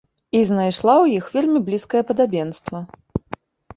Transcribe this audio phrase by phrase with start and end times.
[0.37, 2.79] І знайшла ў іх вельмі блізкае падабенства.